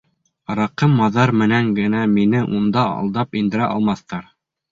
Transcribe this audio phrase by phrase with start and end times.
[0.53, 4.27] Араҡы-маҙар менән генә мине унда алдап индерә алмаҫтар.